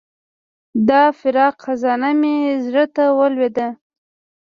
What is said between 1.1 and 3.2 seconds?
فراق خزانه مې زړه ته